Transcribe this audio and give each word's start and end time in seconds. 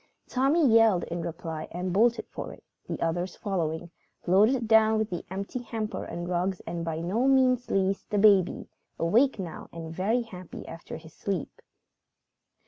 Tommy 0.27 0.67
yelled 0.67 1.03
in 1.03 1.21
reply 1.21 1.67
and 1.69 1.93
bolted 1.93 2.25
for 2.27 2.51
it, 2.51 2.63
the 2.89 2.99
others 3.03 3.35
following, 3.35 3.91
loaded 4.25 4.67
down 4.67 4.97
with 4.97 5.11
the 5.11 5.23
empty 5.29 5.59
hamper 5.61 6.03
and 6.05 6.27
rugs, 6.27 6.59
and 6.61 6.83
by 6.83 6.99
no 6.99 7.27
means 7.27 7.69
least, 7.69 8.09
the 8.09 8.17
baby, 8.17 8.67
awake 8.97 9.37
now 9.37 9.69
and 9.71 9.93
very 9.93 10.23
happy 10.23 10.67
after 10.67 10.97
his 10.97 11.13
sleep. 11.13 11.61